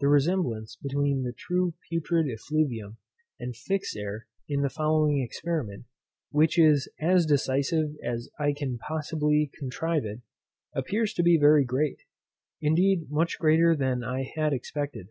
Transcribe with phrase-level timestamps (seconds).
[0.00, 2.96] The resemblance between the true putrid effluvium
[3.38, 5.84] and fixed air in the following experiment,
[6.30, 10.22] which is as decisive as I can possibly contrive it,
[10.74, 11.98] appeared to be very great;
[12.62, 15.08] indeed much greater than I had expected.